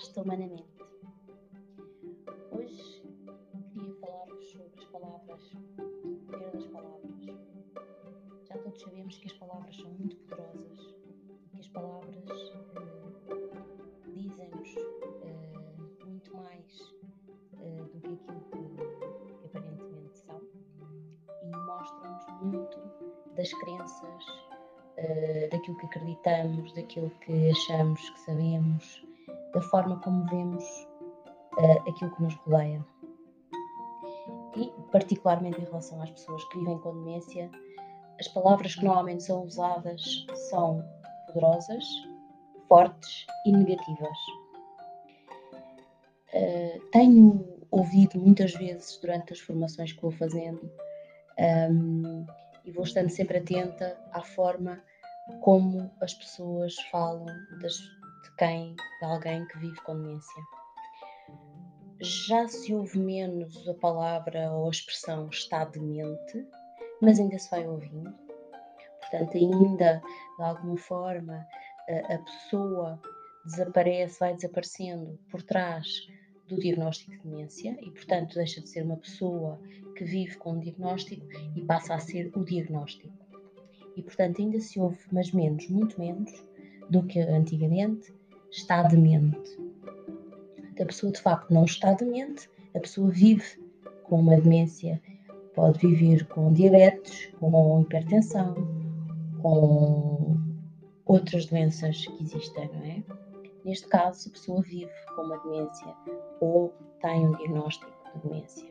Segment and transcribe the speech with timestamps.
[0.00, 0.64] Basta Humanamente.
[2.52, 3.02] Hoje
[3.74, 7.26] queria falar-vos sobre as palavras, o poder das palavras.
[8.48, 10.96] Já todos sabemos que as palavras são muito poderosas
[11.50, 13.10] que as palavras uh,
[14.14, 16.80] dizem-nos uh, muito mais
[17.60, 20.40] uh, do que aquilo que, que aparentemente são
[21.42, 22.78] e mostram-nos muito
[23.36, 24.24] das crenças
[25.50, 29.09] daquilo que acreditamos, daquilo que achamos que sabemos,
[29.52, 30.64] da forma como vemos
[31.58, 32.84] uh, aquilo que nos rodeia.
[34.56, 37.50] E, particularmente em relação às pessoas que vivem com demência,
[38.18, 40.84] as palavras que normalmente são usadas são
[41.26, 41.84] poderosas,
[42.68, 44.18] fortes e negativas.
[46.34, 50.70] Uh, tenho ouvido muitas vezes durante as formações que vou fazendo
[51.70, 52.26] um,
[52.64, 54.82] e vou estando sempre atenta à forma
[55.40, 57.26] como as pessoas falam
[57.60, 57.78] das,
[58.40, 60.42] quem, de alguém que vive com demência.
[62.00, 66.46] Já se ouve menos a palavra ou a expressão está demente,
[67.02, 68.10] mas ainda se vai ouvindo.
[69.00, 70.00] Portanto, ainda
[70.38, 71.46] de alguma forma
[71.86, 72.98] a, a pessoa
[73.44, 76.08] desaparece, vai desaparecendo por trás
[76.48, 79.60] do diagnóstico de demência e, portanto, deixa de ser uma pessoa
[79.96, 83.12] que vive com um diagnóstico e passa a ser o diagnóstico.
[83.94, 86.32] E, portanto, ainda se ouve, mas menos, muito menos
[86.88, 88.14] do que antigamente,
[88.50, 89.58] está demente.
[90.80, 93.60] A pessoa de facto não está demente, a pessoa vive
[94.04, 95.00] com uma demência.
[95.54, 98.54] Pode viver com diabetes, com hipertensão,
[99.42, 100.36] com
[101.04, 103.02] outras doenças que existem, não é?
[103.64, 105.94] Neste caso, a pessoa vive com uma demência
[106.40, 108.70] ou tem um diagnóstico de demência.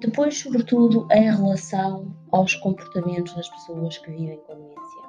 [0.00, 5.02] Depois, sobretudo, em relação aos comportamentos das pessoas que vivem com demência.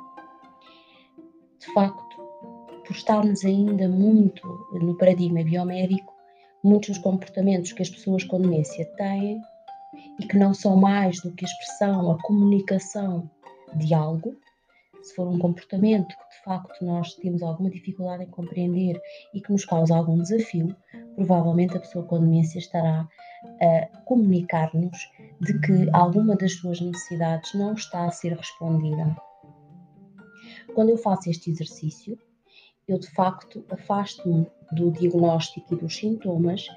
[1.60, 2.11] De facto,
[2.92, 6.14] por estarmos ainda muito no paradigma biomédico,
[6.62, 9.42] muitos comportamentos que as pessoas com demência têm
[10.20, 13.32] e que não são mais do que a expressão, a comunicação
[13.78, 14.36] de algo,
[15.02, 19.02] se for um comportamento que de facto nós temos alguma dificuldade em compreender
[19.34, 20.76] e que nos causa algum desafio,
[21.16, 23.08] provavelmente a pessoa com demência estará
[23.62, 24.98] a comunicar-nos
[25.40, 29.16] de que alguma das suas necessidades não está a ser respondida.
[30.76, 32.18] Quando eu faço este exercício,
[32.88, 36.68] eu de facto afasto-me do diagnóstico e dos sintomas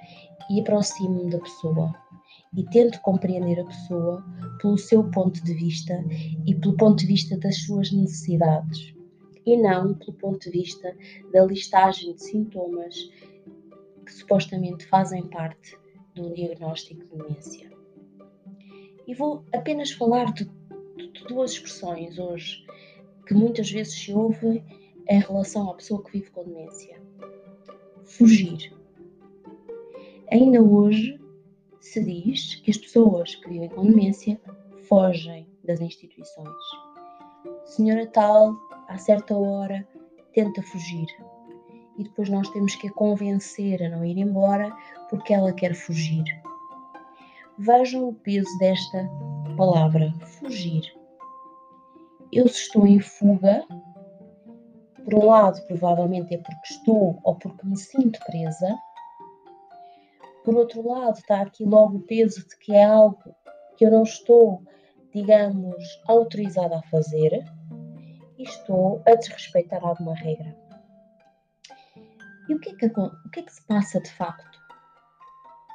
[0.51, 1.95] e aproximo-me da pessoa
[2.57, 4.25] e tento compreender a pessoa
[4.61, 6.05] pelo seu ponto de vista
[6.47, 8.95] e pelo ponto de vista das suas necessidades
[9.47, 10.97] e não pelo ponto de vista
[11.33, 12.95] da listagem de sintomas
[14.05, 15.77] que supostamente fazem parte
[16.15, 17.73] do diagnóstico de demência.
[19.07, 20.45] E vou apenas falar de,
[20.97, 22.65] de duas expressões hoje
[23.27, 24.65] que muitas vezes se ouvem
[25.09, 27.01] em relação à pessoa que vive com demência.
[28.05, 28.73] Fugir.
[30.31, 31.21] Ainda hoje
[31.81, 34.41] se diz que as pessoas que vivem com demência
[34.89, 36.55] fogem das instituições.
[37.65, 38.57] Senhora tal,
[38.89, 39.87] a certa hora,
[40.33, 41.07] tenta fugir.
[41.97, 44.75] E depois nós temos que a convencer a não ir embora
[45.09, 46.25] porque ela quer fugir.
[47.59, 49.09] Vejam o peso desta
[49.57, 50.93] palavra, fugir.
[52.33, 53.65] Eu se estou em fuga,
[55.05, 58.75] por um lado, provavelmente é porque estou ou porque me sinto presa.
[60.45, 63.23] Por outro lado, está aqui logo o peso de que é algo
[63.77, 64.63] que eu não estou,
[65.13, 67.45] digamos, autorizada a fazer
[68.39, 70.57] e estou a desrespeitar alguma regra.
[72.49, 74.59] E o que é que, o que, é que se passa de facto?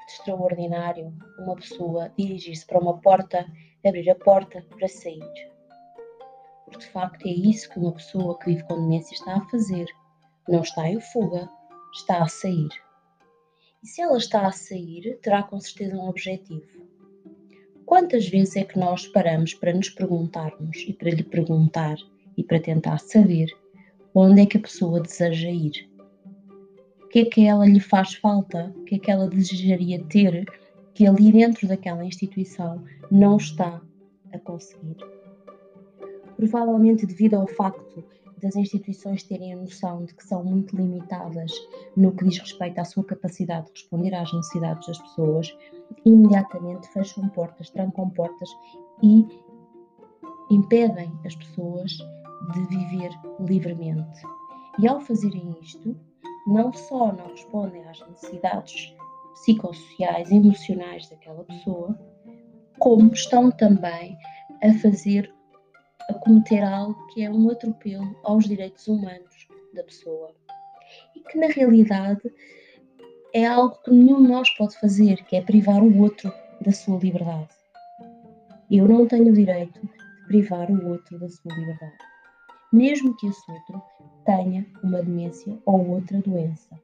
[0.07, 3.45] De extraordinário uma pessoa dirigir-se para uma porta,
[3.85, 5.48] abrir a porta para sair
[6.69, 9.87] porque de facto é isso que uma pessoa que vive com demência está a fazer.
[10.47, 11.49] Não está em fuga,
[11.93, 12.69] está a sair.
[13.83, 16.67] E se ela está a sair, terá com certeza um objetivo.
[17.85, 21.97] Quantas vezes é que nós paramos para nos perguntarmos e para lhe perguntar
[22.37, 23.47] e para tentar saber
[24.13, 25.89] onde é que a pessoa deseja ir?
[27.03, 28.71] O que é que ela lhe faz falta?
[28.77, 30.45] O que é que ela desejaria ter
[30.93, 33.81] que ali dentro daquela instituição não está
[34.31, 34.97] a conseguir?
[36.39, 38.01] Provavelmente devido ao facto
[38.41, 41.51] das instituições terem a noção de que são muito limitadas
[41.97, 45.53] no que diz respeito à sua capacidade de responder às necessidades das pessoas,
[46.05, 48.49] imediatamente fecham portas, trancam portas
[49.03, 49.27] e
[50.49, 53.11] impedem as pessoas de viver
[53.41, 54.21] livremente.
[54.79, 55.93] E ao fazerem isto,
[56.47, 58.95] não só não respondem às necessidades
[59.33, 61.99] psicossociais, emocionais daquela pessoa,
[62.79, 64.17] como estão também
[64.63, 65.29] a fazer
[66.09, 70.35] a cometer algo que é um atropelo aos direitos humanos da pessoa.
[71.15, 72.33] e que na realidade
[73.31, 76.97] é algo que nenhum de nós pode fazer, que é privar o outro da sua
[76.97, 77.49] liberdade.
[78.71, 81.97] Eu não tenho o direito de privar o outro da sua liberdade,
[82.73, 83.81] mesmo que esse outro
[84.25, 86.79] tenha uma demência ou outra doença.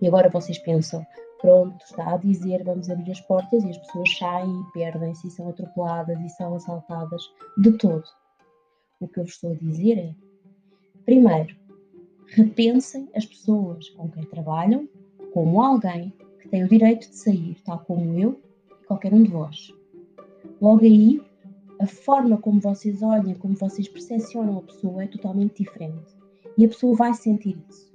[0.00, 1.04] E agora vocês pensam,
[1.44, 5.30] pronto, está a dizer vamos abrir as portas e as pessoas saem e perdem-se e
[5.30, 7.22] são atropeladas e são assaltadas
[7.58, 8.04] de todo.
[8.98, 10.14] O que eu vos estou a dizer é,
[11.04, 11.54] primeiro,
[12.28, 14.88] repensem as pessoas com quem trabalham
[15.34, 18.40] como alguém que tem o direito de sair, tal como eu
[18.80, 19.70] e qualquer um de vós.
[20.62, 21.20] Logo aí,
[21.78, 26.16] a forma como vocês olham, como vocês percepcionam a pessoa é totalmente diferente.
[26.56, 27.93] E a pessoa vai sentir isso.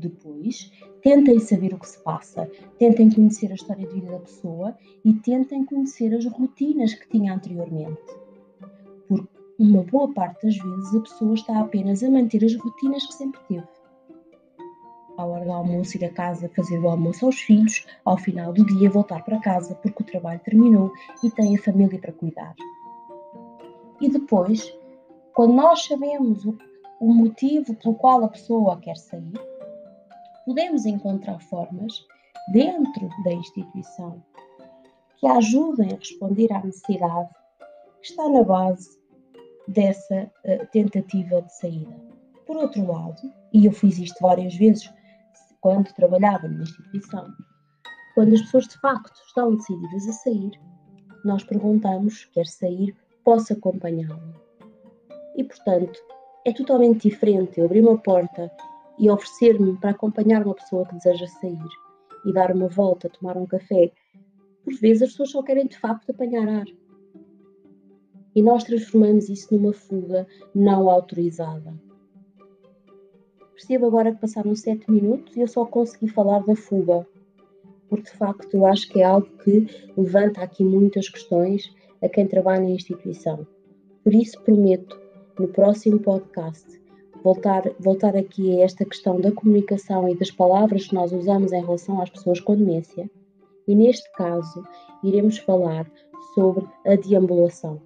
[0.00, 4.74] Depois, tentem saber o que se passa, tentem conhecer a história de vida da pessoa
[5.04, 8.00] e tentem conhecer as rotinas que tinha anteriormente.
[9.06, 13.12] Porque uma boa parte das vezes a pessoa está apenas a manter as rotinas que
[13.12, 13.68] sempre teve.
[15.18, 18.64] À hora do almoço, ir a casa fazer o almoço aos filhos, ao final do
[18.64, 20.90] dia voltar para casa porque o trabalho terminou
[21.22, 22.54] e tem a família para cuidar.
[24.00, 24.74] E depois,
[25.34, 26.56] quando nós sabemos o,
[26.98, 29.49] o motivo pelo qual a pessoa quer sair,
[30.50, 32.04] podemos encontrar formas
[32.52, 34.20] dentro da instituição
[35.16, 37.30] que ajudem a responder à necessidade
[38.02, 38.98] que está na base
[39.68, 41.96] dessa uh, tentativa de saída.
[42.44, 44.92] Por outro lado, e eu fiz isto várias vezes
[45.60, 47.32] quando trabalhava numa instituição,
[48.16, 50.50] quando as pessoas de facto estão decididas a sair,
[51.24, 52.96] nós perguntamos: quer sair?
[53.22, 54.34] Posso acompanhá-lo?
[55.36, 56.00] E portanto,
[56.44, 58.50] é totalmente diferente eu abrir uma porta
[59.00, 61.68] e oferecer-me para acompanhar uma pessoa que deseja sair
[62.26, 63.90] e dar uma volta, tomar um café,
[64.62, 66.66] por vezes as pessoas só querem de facto apanhar ar.
[68.36, 71.74] E nós transformamos isso numa fuga não autorizada.
[73.52, 77.06] Percebo agora que passaram sete minutos e eu só consegui falar da fuga,
[77.88, 79.66] porque de facto eu acho que é algo que
[79.96, 83.46] levanta aqui muitas questões a quem trabalha na instituição.
[84.04, 85.00] Por isso prometo,
[85.38, 86.79] no próximo podcast,
[87.22, 91.60] voltar, voltar aqui a esta questão da comunicação e das palavras que nós usamos em
[91.60, 93.10] relação às pessoas com demência.
[93.66, 94.64] E neste caso,
[95.02, 95.90] iremos falar
[96.34, 97.80] sobre a deambulação.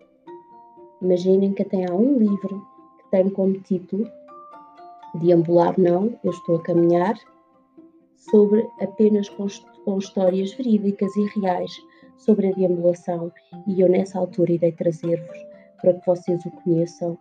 [1.03, 2.67] Imaginem que até há um livro
[2.99, 4.09] que tem como título
[5.15, 7.15] Deambular não, eu estou a caminhar,
[8.17, 9.47] sobre apenas com,
[9.85, 11.71] com histórias verídicas e reais
[12.17, 13.31] sobre a deambulação
[13.67, 15.39] e eu nessa altura irei trazer-vos
[15.81, 17.19] para que vocês o conheçam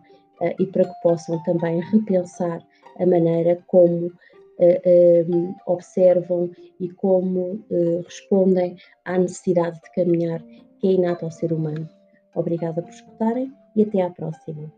[0.58, 2.62] e para que possam também repensar
[2.98, 6.50] a maneira como uh, observam
[6.80, 7.64] e como
[8.04, 10.42] respondem à necessidade de caminhar
[10.78, 11.88] que é inata ao ser humano.
[12.34, 14.72] Obrigada por escutarem e até à próxima.